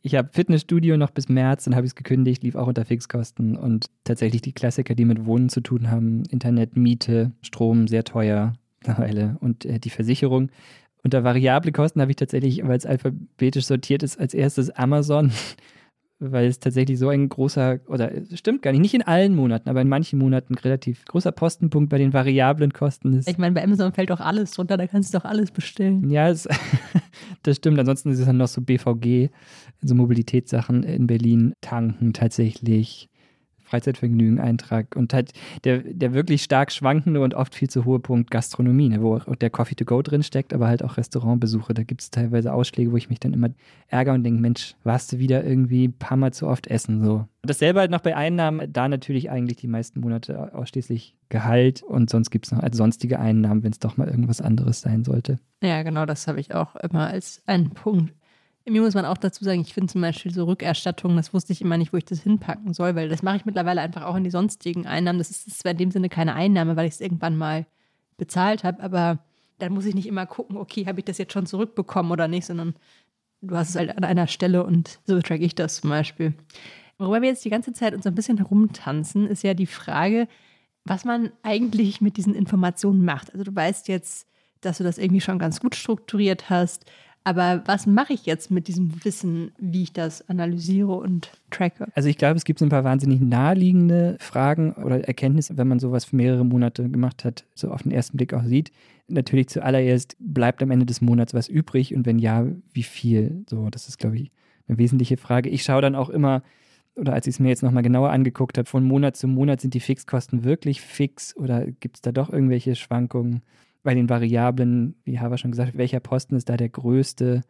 [0.00, 3.56] Ich habe Fitnessstudio noch bis März, dann habe ich es gekündigt, lief auch unter Fixkosten
[3.56, 8.52] und tatsächlich die Klassiker, die mit Wohnen zu tun haben, Internet, Miete, Strom, sehr teuer
[8.78, 10.52] mittlerweile und äh, die Versicherung.
[11.02, 15.32] Unter variable Kosten habe ich tatsächlich, weil es alphabetisch sortiert ist, als erstes Amazon
[16.20, 19.80] weil es tatsächlich so ein großer, oder stimmt gar nicht, nicht in allen Monaten, aber
[19.80, 23.28] in manchen Monaten relativ großer Postenpunkt bei den variablen Kosten ist.
[23.28, 26.10] Ich meine, bei Amazon fällt doch alles drunter, da kannst du doch alles bestellen.
[26.10, 26.48] Ja, es,
[27.42, 27.78] das stimmt.
[27.78, 29.30] Ansonsten ist es dann noch so BVG,
[29.82, 33.08] so Mobilitätssachen in Berlin, tanken tatsächlich.
[33.68, 35.32] Freizeitvergnügen Eintrag und halt
[35.64, 39.50] der, der wirklich stark schwankende und oft viel zu hohe Punkt Gastronomie, ne, wo der
[39.50, 41.74] Coffee to go drin steckt, aber halt auch Restaurantbesuche.
[41.74, 43.50] Da gibt es teilweise Ausschläge, wo ich mich dann immer
[43.88, 47.26] ärgere und denke, Mensch, warst du wieder irgendwie ein paar Mal zu oft essen so.
[47.42, 52.30] Dasselbe halt noch bei Einnahmen, da natürlich eigentlich die meisten Monate ausschließlich Gehalt und sonst
[52.30, 55.38] gibt es noch als sonstige Einnahmen, wenn es doch mal irgendwas anderes sein sollte.
[55.62, 58.14] Ja, genau, das habe ich auch immer als einen Punkt
[58.70, 61.60] mir muss man auch dazu sagen, ich finde zum Beispiel so Rückerstattungen, das wusste ich
[61.60, 64.24] immer nicht, wo ich das hinpacken soll, weil das mache ich mittlerweile einfach auch in
[64.24, 65.18] die sonstigen Einnahmen.
[65.18, 67.66] Das ist zwar in dem Sinne keine Einnahme, weil ich es irgendwann mal
[68.16, 69.18] bezahlt habe, aber
[69.58, 72.46] dann muss ich nicht immer gucken, okay, habe ich das jetzt schon zurückbekommen oder nicht,
[72.46, 72.74] sondern
[73.40, 76.34] du hast es halt an einer Stelle und so tracke ich das zum Beispiel.
[76.98, 80.28] Worüber wir jetzt die ganze Zeit uns ein bisschen herumtanzen, ist ja die Frage,
[80.84, 83.32] was man eigentlich mit diesen Informationen macht.
[83.32, 84.26] Also du weißt jetzt,
[84.60, 86.84] dass du das irgendwie schon ganz gut strukturiert hast,
[87.24, 91.86] aber was mache ich jetzt mit diesem Wissen, wie ich das analysiere und tracke?
[91.94, 95.78] Also ich glaube, es gibt so ein paar wahnsinnig naheliegende Fragen oder Erkenntnisse, wenn man
[95.78, 98.72] sowas für mehrere Monate gemacht hat, so auf den ersten Blick auch sieht.
[99.08, 103.44] Natürlich zuallererst bleibt am Ende des Monats was übrig und wenn ja, wie viel?
[103.48, 104.30] So, das ist, glaube ich,
[104.66, 105.48] eine wesentliche Frage.
[105.48, 106.42] Ich schaue dann auch immer,
[106.96, 109.74] oder als ich es mir jetzt nochmal genauer angeguckt habe, von Monat zu Monat sind
[109.74, 113.42] die Fixkosten wirklich fix oder gibt es da doch irgendwelche Schwankungen?
[113.82, 117.42] Bei den Variablen, wie Hava schon gesagt welcher Posten ist da der größte?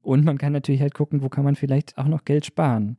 [0.00, 2.96] Und man kann natürlich halt gucken, wo kann man vielleicht auch noch Geld sparen.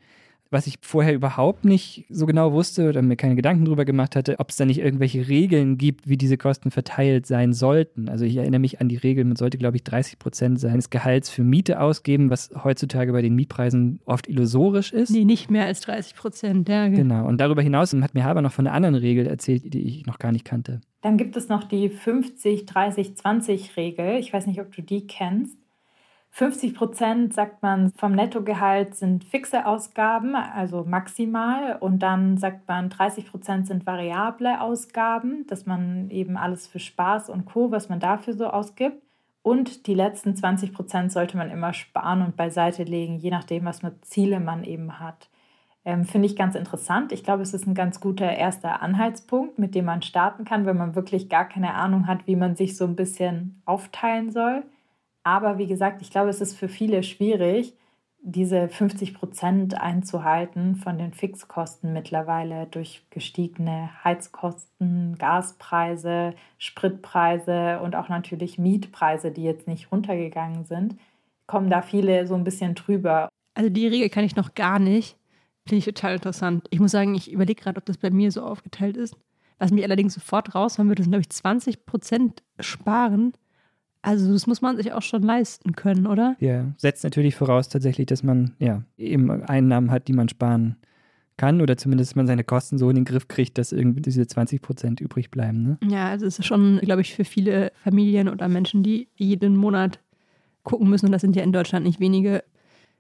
[0.50, 4.40] Was ich vorher überhaupt nicht so genau wusste oder mir keine Gedanken drüber gemacht hatte,
[4.40, 8.10] ob es da nicht irgendwelche Regeln gibt, wie diese Kosten verteilt sein sollten.
[8.10, 11.30] Also ich erinnere mich an die Regel, man sollte, glaube ich, 30 Prozent seines Gehalts
[11.30, 15.10] für Miete ausgeben, was heutzutage bei den Mietpreisen oft illusorisch ist.
[15.10, 16.88] Nee, nicht mehr als 30 Prozent, ja.
[16.88, 17.28] Genau.
[17.28, 20.20] Und darüber hinaus hat mir Haber noch von einer anderen Regel erzählt, die ich noch
[20.20, 20.80] gar nicht kannte.
[21.02, 24.18] Dann gibt es noch die 50-30-20-Regel.
[24.20, 25.58] Ich weiß nicht, ob du die kennst.
[26.38, 31.78] 50 Prozent, sagt man, vom Nettogehalt sind fixe Ausgaben, also maximal.
[31.80, 37.32] Und dann sagt man, 30 Prozent sind variable Ausgaben, dass man eben alles für Spaß
[37.32, 39.02] und Co., was man dafür so ausgibt.
[39.42, 43.80] Und die letzten 20 Prozent sollte man immer sparen und beiseite legen, je nachdem, was
[43.80, 45.30] für Ziele man eben hat.
[45.86, 47.12] Ähm, Finde ich ganz interessant.
[47.14, 50.78] Ich glaube, es ist ein ganz guter erster Anhaltspunkt, mit dem man starten kann, wenn
[50.78, 54.64] man wirklich gar keine Ahnung hat, wie man sich so ein bisschen aufteilen soll.
[55.28, 57.74] Aber wie gesagt, ich glaube, es ist für viele schwierig,
[58.22, 68.08] diese 50 Prozent einzuhalten von den Fixkosten mittlerweile durch gestiegene Heizkosten, Gaspreise, Spritpreise und auch
[68.08, 70.96] natürlich Mietpreise, die jetzt nicht runtergegangen sind,
[71.46, 73.28] kommen da viele so ein bisschen drüber.
[73.54, 75.18] Also die Regel kann ich noch gar nicht.
[75.68, 76.68] Finde ich total interessant.
[76.70, 79.18] Ich muss sagen, ich überlege gerade, ob das bei mir so aufgeteilt ist.
[79.60, 83.34] Was mich allerdings sofort raushauen würde, sind, glaube ich, 20 Prozent sparen.
[84.02, 86.36] Also das muss man sich auch schon leisten können, oder?
[86.40, 90.78] Ja, setzt natürlich voraus tatsächlich, dass man ja eben Einnahmen hat, die man sparen
[91.38, 94.62] kann oder zumindest man seine Kosten so in den Griff kriegt, dass irgendwie diese 20
[94.62, 95.64] Prozent übrig bleiben.
[95.64, 95.78] Ne?
[95.88, 100.00] Ja, also es ist schon, glaube ich, für viele Familien oder Menschen, die jeden Monat
[100.64, 102.44] gucken müssen, und das sind ja in Deutschland nicht wenige,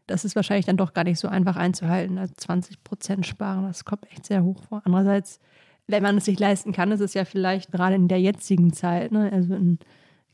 [0.05, 2.17] das ist wahrscheinlich dann doch gar nicht so einfach einzuhalten.
[2.17, 4.81] Also 20 Prozent sparen, das kommt echt sehr hoch vor.
[4.85, 5.39] Andererseits,
[5.87, 9.11] wenn man es sich leisten kann, ist es ja vielleicht gerade in der jetzigen Zeit,
[9.11, 9.79] ne, also in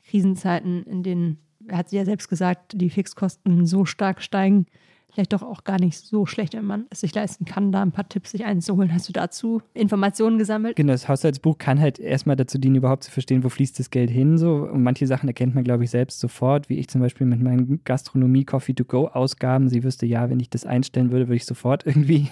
[0.03, 1.37] Krisenzeiten, in denen,
[1.67, 4.65] er hat sie ja selbst gesagt, die Fixkosten so stark steigen,
[5.13, 7.91] vielleicht doch auch gar nicht so schlecht, wenn man es sich leisten kann, da ein
[7.91, 8.93] paar Tipps sich einzuholen.
[8.93, 10.75] Hast du dazu Informationen gesammelt?
[10.75, 14.09] Genau, das Haushaltsbuch kann halt erstmal dazu dienen, überhaupt zu verstehen, wo fließt das Geld
[14.09, 14.37] hin.
[14.37, 14.67] So.
[14.71, 17.83] Und manche Sachen erkennt man, glaube ich, selbst sofort, wie ich zum Beispiel mit meinen
[17.83, 19.69] Gastronomie-Coffee-to-go-Ausgaben.
[19.69, 22.29] Sie wüsste, ja, wenn ich das einstellen würde, würde ich sofort irgendwie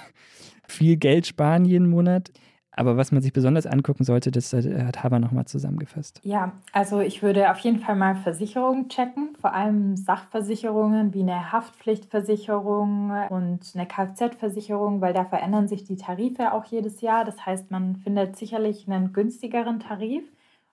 [0.67, 2.31] viel Geld sparen jeden Monat.
[2.73, 6.21] Aber was man sich besonders angucken sollte, das hat Haber nochmal zusammengefasst.
[6.23, 11.51] Ja, also ich würde auf jeden Fall mal Versicherungen checken, vor allem Sachversicherungen wie eine
[11.51, 17.25] Haftpflichtversicherung und eine Kfz-Versicherung, weil da verändern sich die Tarife auch jedes Jahr.
[17.25, 20.23] Das heißt, man findet sicherlich einen günstigeren Tarif.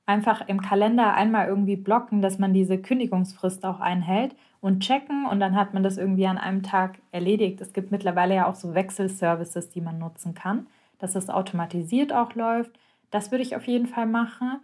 [0.06, 5.38] Einfach im Kalender einmal irgendwie blocken, dass man diese Kündigungsfrist auch einhält und checken und
[5.40, 7.60] dann hat man das irgendwie an einem Tag erledigt.
[7.60, 10.66] Es gibt mittlerweile ja auch so Wechselservices, die man nutzen kann
[10.98, 12.70] dass es automatisiert auch läuft.
[13.10, 14.60] Das würde ich auf jeden Fall machen.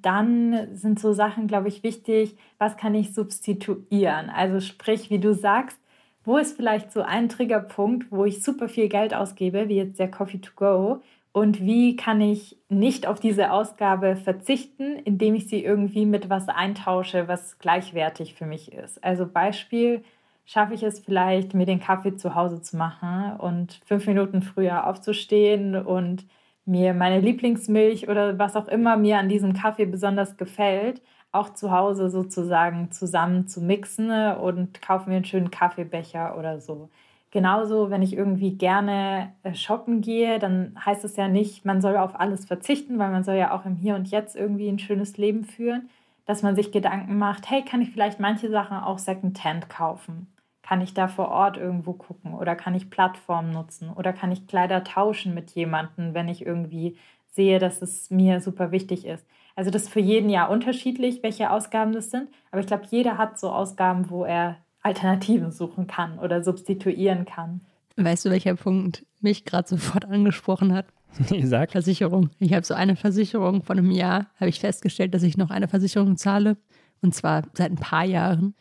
[0.00, 4.30] Dann sind so Sachen, glaube ich, wichtig, was kann ich substituieren?
[4.30, 5.78] Also sprich, wie du sagst,
[6.24, 10.10] wo ist vielleicht so ein Triggerpunkt, wo ich super viel Geld ausgebe, wie jetzt der
[10.10, 11.02] Coffee to Go?
[11.32, 16.48] Und wie kann ich nicht auf diese Ausgabe verzichten, indem ich sie irgendwie mit was
[16.48, 19.02] eintausche, was gleichwertig für mich ist?
[19.04, 20.02] Also Beispiel,
[20.48, 24.86] schaffe ich es vielleicht, mir den Kaffee zu Hause zu machen und fünf Minuten früher
[24.86, 26.26] aufzustehen und
[26.64, 31.70] mir meine Lieblingsmilch oder was auch immer mir an diesem Kaffee besonders gefällt, auch zu
[31.70, 36.88] Hause sozusagen zusammen zu mixen und kaufe mir einen schönen Kaffeebecher oder so.
[37.30, 41.98] Genauso, wenn ich irgendwie gerne äh, shoppen gehe, dann heißt es ja nicht, man soll
[41.98, 45.18] auf alles verzichten, weil man soll ja auch im Hier und Jetzt irgendwie ein schönes
[45.18, 45.90] Leben führen,
[46.24, 50.26] dass man sich Gedanken macht, hey, kann ich vielleicht manche Sachen auch Secondhand kaufen?
[50.68, 54.46] Kann ich da vor Ort irgendwo gucken oder kann ich Plattformen nutzen oder kann ich
[54.46, 59.24] Kleider tauschen mit jemandem, wenn ich irgendwie sehe, dass es mir super wichtig ist.
[59.56, 63.16] Also das ist für jeden ja unterschiedlich, welche Ausgaben das sind, aber ich glaube, jeder
[63.16, 67.62] hat so Ausgaben, wo er Alternativen suchen kann oder substituieren kann.
[67.96, 70.84] Weißt du, welcher Punkt mich gerade sofort angesprochen hat?
[71.44, 71.72] Sag.
[71.72, 72.28] Versicherung.
[72.38, 75.66] Ich habe so eine Versicherung von einem Jahr, habe ich festgestellt, dass ich noch eine
[75.66, 76.58] Versicherung zahle.
[77.00, 78.54] Und zwar seit ein paar Jahren.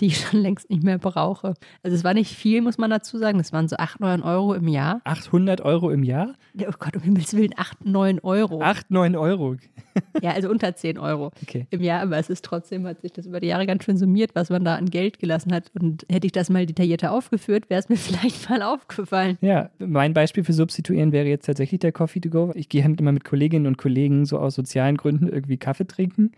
[0.00, 1.54] Die ich schon längst nicht mehr brauche.
[1.82, 3.38] Also es war nicht viel, muss man dazu sagen.
[3.38, 5.00] Das waren so 8, 9 Euro im Jahr.
[5.04, 6.34] 800 Euro im Jahr?
[6.54, 8.62] Ja, oh Gott, um Himmels Willen, 8, 9 Euro.
[8.62, 9.56] 8, 9 Euro.
[10.22, 11.66] ja, also unter 10 Euro okay.
[11.70, 12.02] im Jahr.
[12.02, 14.64] Aber es ist trotzdem, hat sich das über die Jahre ganz schön summiert, was man
[14.64, 15.70] da an Geld gelassen hat.
[15.78, 19.38] Und hätte ich das mal detaillierter aufgeführt, wäre es mir vielleicht mal aufgefallen.
[19.40, 22.52] Ja, mein Beispiel für Substituieren wäre jetzt tatsächlich der Coffee to go.
[22.54, 26.32] Ich gehe halt immer mit Kolleginnen und Kollegen so aus sozialen Gründen irgendwie Kaffee trinken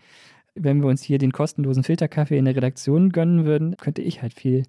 [0.55, 4.33] wenn wir uns hier den kostenlosen Filterkaffee in der Redaktion gönnen würden, könnte ich halt
[4.33, 4.63] viel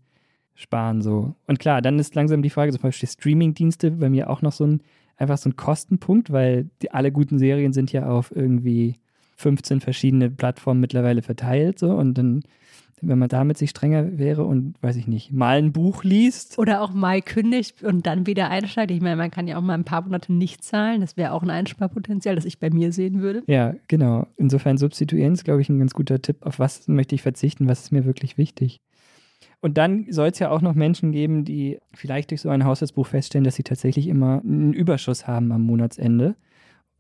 [0.55, 1.35] sparen so.
[1.47, 4.65] Und klar, dann ist langsam die Frage, zum Beispiel Streamingdienste bei mir auch noch so
[4.65, 4.83] ein,
[5.17, 8.97] einfach so ein Kostenpunkt, weil die, alle guten Serien sind ja auf irgendwie
[9.37, 12.43] 15 verschiedene Plattformen mittlerweile verteilt so und dann
[13.03, 16.59] wenn man damit sich strenger wäre und, weiß ich nicht, mal ein Buch liest.
[16.59, 18.91] Oder auch mal kündigt und dann wieder einsteigt.
[18.91, 21.01] Ich meine, man kann ja auch mal ein paar Monate nicht zahlen.
[21.01, 23.43] Das wäre auch ein Einsparpotenzial, das ich bei mir sehen würde.
[23.47, 24.27] Ja, genau.
[24.37, 26.39] Insofern substituieren ist, glaube ich, ein ganz guter Tipp.
[26.41, 27.69] Auf was möchte ich verzichten?
[27.69, 28.81] Was ist mir wirklich wichtig?
[29.61, 33.07] Und dann soll es ja auch noch Menschen geben, die vielleicht durch so ein Haushaltsbuch
[33.07, 36.35] feststellen, dass sie tatsächlich immer einen Überschuss haben am Monatsende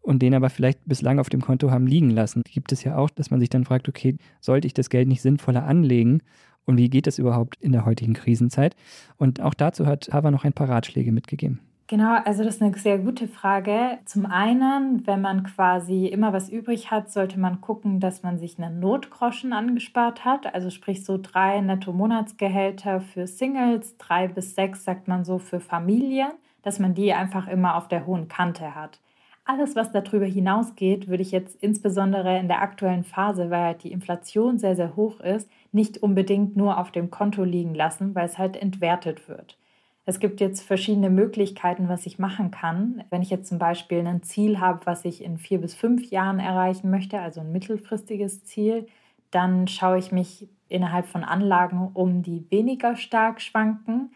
[0.02, 2.42] und den aber vielleicht bislang auf dem Konto haben liegen lassen.
[2.44, 5.22] Gibt es ja auch, dass man sich dann fragt, okay, sollte ich das Geld nicht
[5.22, 6.22] sinnvoller anlegen?
[6.64, 8.76] Und wie geht das überhaupt in der heutigen Krisenzeit?
[9.16, 11.60] Und auch dazu hat Hava noch ein paar Ratschläge mitgegeben.
[11.88, 13.98] Genau, also das ist eine sehr gute Frage.
[14.06, 18.58] Zum einen, wenn man quasi immer was übrig hat, sollte man gucken, dass man sich
[18.58, 20.54] einen Notgroschen angespart hat.
[20.54, 26.30] Also sprich so drei Netto-Monatsgehälter für Singles, drei bis sechs, sagt man so, für Familien,
[26.62, 29.01] dass man die einfach immer auf der hohen Kante hat.
[29.44, 33.90] Alles, was darüber hinausgeht, würde ich jetzt insbesondere in der aktuellen Phase, weil halt die
[33.90, 38.38] Inflation sehr, sehr hoch ist, nicht unbedingt nur auf dem Konto liegen lassen, weil es
[38.38, 39.58] halt entwertet wird.
[40.04, 43.04] Es gibt jetzt verschiedene Möglichkeiten, was ich machen kann.
[43.10, 46.38] Wenn ich jetzt zum Beispiel ein Ziel habe, was ich in vier bis fünf Jahren
[46.38, 48.86] erreichen möchte, also ein mittelfristiges Ziel,
[49.32, 54.10] dann schaue ich mich innerhalb von Anlagen um, die weniger stark schwanken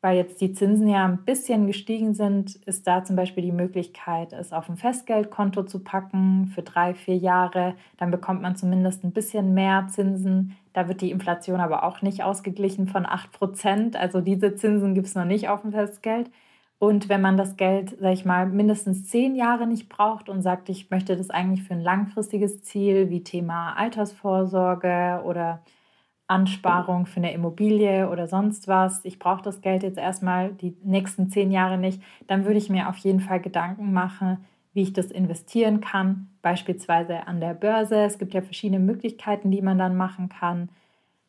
[0.00, 4.32] weil jetzt die Zinsen ja ein bisschen gestiegen sind, ist da zum Beispiel die Möglichkeit,
[4.32, 7.74] es auf ein Festgeldkonto zu packen für drei, vier Jahre.
[7.96, 10.56] Dann bekommt man zumindest ein bisschen mehr Zinsen.
[10.72, 13.96] Da wird die Inflation aber auch nicht ausgeglichen von 8 Prozent.
[13.96, 16.30] Also diese Zinsen gibt es noch nicht auf dem Festgeld.
[16.78, 20.68] Und wenn man das Geld, sag ich mal, mindestens zehn Jahre nicht braucht und sagt,
[20.68, 25.60] ich möchte das eigentlich für ein langfristiges Ziel wie Thema Altersvorsorge oder
[26.28, 31.30] Ansparung für eine Immobilie oder sonst was, ich brauche das Geld jetzt erstmal die nächsten
[31.30, 35.10] zehn Jahre nicht, dann würde ich mir auf jeden Fall Gedanken machen, wie ich das
[35.10, 37.96] investieren kann, beispielsweise an der Börse.
[37.96, 40.68] Es gibt ja verschiedene Möglichkeiten, die man dann machen kann.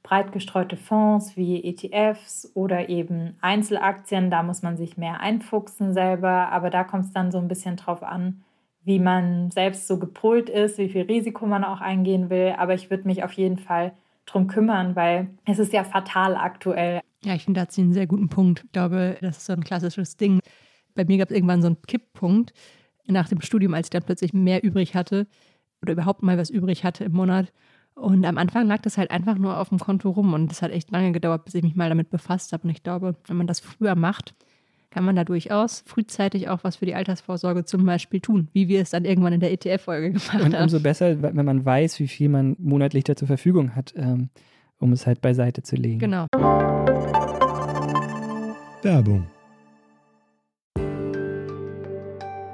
[0.04, 6.52] Breit gestreute Fonds wie ETFs oder eben Einzelaktien, da muss man sich mehr einfuchsen selber,
[6.52, 8.44] aber da kommt es dann so ein bisschen drauf an,
[8.84, 12.56] wie man selbst so gepolt ist, wie viel Risiko man auch eingehen will.
[12.58, 13.94] Aber ich würde mich auf jeden Fall
[14.32, 17.02] drum kümmern, weil es ist ja fatal aktuell.
[17.24, 18.64] Ja, ich finde, da hat sie einen sehr guten Punkt.
[18.66, 20.40] Ich glaube, das ist so ein klassisches Ding.
[20.96, 22.54] Bei mir gab es irgendwann so einen Kipppunkt
[23.08, 25.28] nach dem Studium, als ich dann plötzlich mehr übrig hatte
[25.82, 27.52] oder überhaupt mal was übrig hatte im Monat.
[27.96, 30.72] Und am Anfang lag das halt einfach nur auf dem Konto rum und es hat
[30.72, 32.64] echt lange gedauert, bis ich mich mal damit befasst habe.
[32.64, 34.34] Und ich glaube, wenn man das früher macht,
[34.92, 38.82] kann man da durchaus frühzeitig auch was für die Altersvorsorge zum Beispiel tun, wie wir
[38.82, 40.46] es dann irgendwann in der ETF-Folge gemacht haben.
[40.46, 44.30] Und umso besser, wenn man weiß, wie viel man monatlich da zur Verfügung hat, ähm,
[44.80, 46.00] um es halt beiseite zu legen.
[46.00, 46.26] Genau.
[48.82, 49.28] Werbung.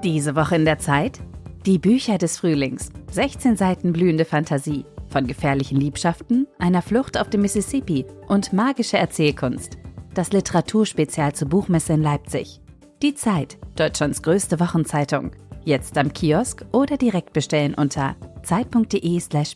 [0.04, 1.19] Diese Woche in der Zeit?
[1.65, 2.89] Die Bücher des Frühlings.
[3.12, 4.86] 16 Seiten blühende Fantasie.
[5.08, 9.78] Von gefährlichen Liebschaften, einer Flucht auf dem Mississippi und magische Erzählkunst
[10.17, 12.62] das Literaturspezial zur Buchmesse in Leipzig.
[13.01, 15.32] Die Zeit, Deutschlands größte Wochenzeitung.
[15.63, 19.56] Jetzt am Kiosk oder direkt bestellen unter zeit.de/slash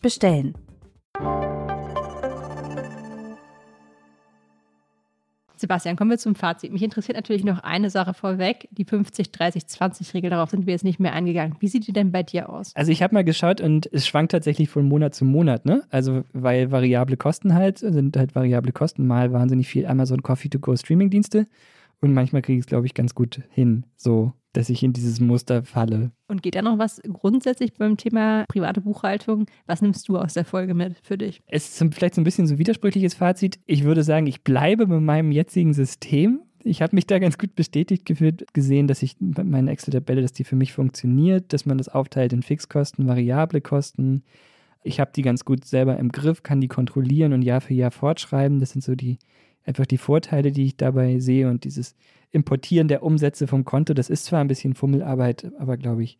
[5.59, 6.71] Sebastian, kommen wir zum Fazit.
[6.71, 10.29] Mich interessiert natürlich noch eine Sache vorweg, die 50-30-20-Regel.
[10.29, 11.55] Darauf sind wir jetzt nicht mehr eingegangen.
[11.59, 12.75] Wie sieht die denn bei dir aus?
[12.75, 15.83] Also ich habe mal geschaut und es schwankt tatsächlich von Monat zu Monat, ne?
[15.89, 20.59] Also weil variable Kosten halt, sind halt variable Kosten, mal wahnsinnig viel Amazon Coffee to
[20.59, 21.47] Go Streaming-Dienste
[22.01, 25.19] und manchmal kriege ich es, glaube ich, ganz gut hin, so dass ich in dieses
[25.19, 26.11] Muster falle.
[26.27, 29.45] Und geht da noch was grundsätzlich beim Thema private Buchhaltung?
[29.67, 31.41] Was nimmst du aus der Folge mit für dich?
[31.47, 33.59] Es ist vielleicht so ein bisschen so ein widersprüchliches Fazit.
[33.65, 36.41] Ich würde sagen, ich bleibe bei meinem jetzigen System.
[36.63, 40.43] Ich habe mich da ganz gut bestätigt gefühlt, gesehen, dass ich meine Excel-Tabelle, dass die
[40.43, 44.23] für mich funktioniert, dass man das aufteilt in Fixkosten, variable Kosten.
[44.83, 47.91] Ich habe die ganz gut selber im Griff, kann die kontrollieren und Jahr für Jahr
[47.91, 48.59] fortschreiben.
[48.59, 49.19] Das sind so die
[49.69, 51.95] einfach die Vorteile, die ich dabei sehe und dieses
[52.31, 56.17] Importieren der Umsätze vom Konto, das ist zwar ein bisschen Fummelarbeit, aber glaube ich,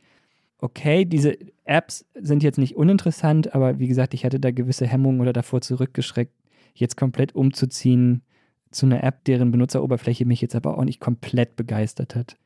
[0.60, 5.20] okay, diese Apps sind jetzt nicht uninteressant, aber wie gesagt, ich hatte da gewisse Hemmungen
[5.20, 6.34] oder davor zurückgeschreckt,
[6.74, 8.22] jetzt komplett umzuziehen
[8.72, 12.38] zu einer App, deren Benutzeroberfläche mich jetzt aber auch nicht komplett begeistert hat.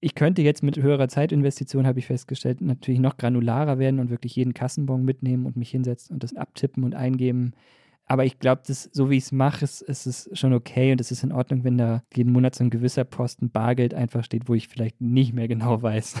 [0.00, 4.36] Ich könnte jetzt mit höherer Zeitinvestition, habe ich festgestellt, natürlich noch granularer werden und wirklich
[4.36, 7.52] jeden Kassenbon mitnehmen und mich hinsetzen und das abtippen und eingeben.
[8.08, 11.10] Aber ich glaube, so wie ich es mache, ist, ist es schon okay und es
[11.10, 14.54] ist in Ordnung, wenn da jeden Monat so ein gewisser Posten Bargeld einfach steht, wo
[14.54, 16.14] ich vielleicht nicht mehr genau weiß,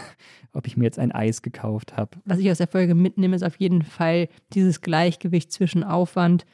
[0.52, 2.18] ob ich mir jetzt ein Eis gekauft habe.
[2.24, 6.44] Was ich aus der Folge mitnehme, ist auf jeden Fall dieses Gleichgewicht zwischen Aufwand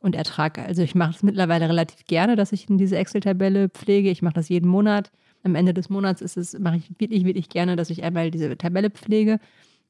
[0.00, 0.58] und Ertrag.
[0.58, 4.10] Also ich mache es mittlerweile relativ gerne, dass ich diese Excel-Tabelle pflege.
[4.10, 5.10] Ich mache das jeden Monat.
[5.42, 8.56] Am Ende des Monats ist es, mache ich wirklich, wirklich gerne, dass ich einmal diese
[8.56, 9.38] Tabelle pflege.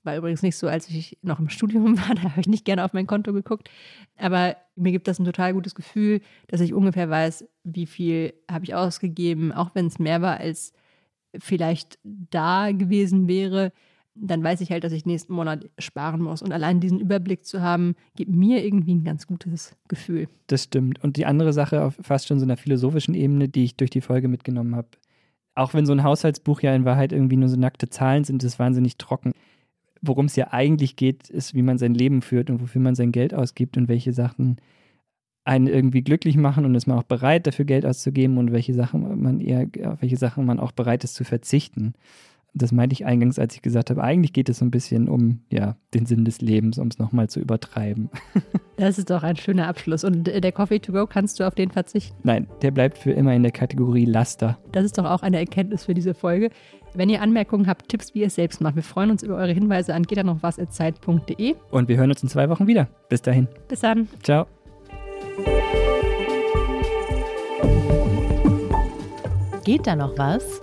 [0.04, 2.84] War übrigens nicht so, als ich noch im Studium war, da habe ich nicht gerne
[2.84, 3.70] auf mein Konto geguckt.
[4.16, 8.64] Aber mir gibt das ein total gutes Gefühl, dass ich ungefähr weiß, wie viel habe
[8.64, 10.72] ich ausgegeben, auch wenn es mehr war, als
[11.38, 13.72] vielleicht da gewesen wäre
[14.20, 16.42] dann weiß ich halt, dass ich nächsten Monat sparen muss.
[16.42, 20.28] Und allein diesen Überblick zu haben, gibt mir irgendwie ein ganz gutes Gefühl.
[20.46, 21.02] Das stimmt.
[21.02, 24.00] Und die andere Sache auf fast schon so einer philosophischen Ebene, die ich durch die
[24.00, 24.88] Folge mitgenommen habe,
[25.54, 28.54] auch wenn so ein Haushaltsbuch ja in Wahrheit irgendwie nur so nackte Zahlen sind, ist
[28.54, 29.32] es wahnsinnig trocken.
[30.02, 33.12] Worum es ja eigentlich geht, ist, wie man sein Leben führt und wofür man sein
[33.12, 34.60] Geld ausgibt und welche Sachen
[35.44, 39.22] einen irgendwie glücklich machen und ist man auch bereit, dafür Geld auszugeben und welche Sachen
[39.22, 41.94] man eher, auf welche Sachen man auch bereit ist zu verzichten
[42.54, 45.40] das meinte ich eingangs, als ich gesagt habe, eigentlich geht es so ein bisschen um
[45.50, 48.10] ja, den Sinn des Lebens, um es nochmal zu übertreiben.
[48.78, 50.04] Das ist doch ein schöner Abschluss.
[50.04, 52.16] Und äh, der Coffee to go, kannst du auf den verzichten?
[52.22, 54.56] Nein, der bleibt für immer in der Kategorie Laster.
[54.70, 56.50] Das ist doch auch eine Erkenntnis für diese Folge.
[56.94, 59.50] Wenn ihr Anmerkungen habt, Tipps, wie ihr es selbst macht, wir freuen uns über eure
[59.50, 61.56] Hinweise an geht noch was zeit.de.
[61.72, 62.86] Und wir hören uns in zwei Wochen wieder.
[63.08, 63.48] Bis dahin.
[63.66, 64.06] Bis dann.
[64.22, 64.46] Ciao.
[69.64, 70.62] Geht da noch was?